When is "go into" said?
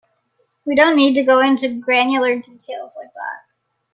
1.23-1.79